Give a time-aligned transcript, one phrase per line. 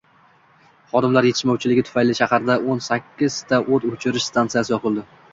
[0.91, 5.05] Xodimlar yetishmovchiligi tufayli shahardagio´n sakkizta o‘t o‘chirish stansiyasi yopildi